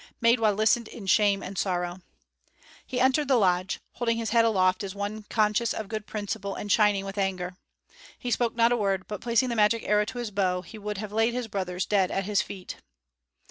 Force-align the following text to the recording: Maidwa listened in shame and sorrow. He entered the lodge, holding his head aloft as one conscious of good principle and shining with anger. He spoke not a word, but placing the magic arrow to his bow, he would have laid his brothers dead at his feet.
Maidwa 0.19 0.47
listened 0.51 0.87
in 0.87 1.05
shame 1.05 1.43
and 1.43 1.59
sorrow. 1.59 2.01
He 2.87 2.99
entered 2.99 3.27
the 3.27 3.35
lodge, 3.35 3.79
holding 3.91 4.17
his 4.17 4.31
head 4.31 4.43
aloft 4.43 4.83
as 4.83 4.95
one 4.95 5.25
conscious 5.29 5.75
of 5.75 5.87
good 5.89 6.07
principle 6.07 6.55
and 6.55 6.71
shining 6.71 7.05
with 7.05 7.19
anger. 7.19 7.55
He 8.17 8.31
spoke 8.31 8.55
not 8.55 8.71
a 8.71 8.77
word, 8.77 9.07
but 9.07 9.21
placing 9.21 9.49
the 9.49 9.55
magic 9.55 9.83
arrow 9.83 10.05
to 10.05 10.17
his 10.17 10.31
bow, 10.31 10.63
he 10.63 10.79
would 10.79 10.97
have 10.97 11.11
laid 11.11 11.35
his 11.35 11.47
brothers 11.47 11.85
dead 11.85 12.09
at 12.09 12.25
his 12.25 12.41
feet. 12.41 12.77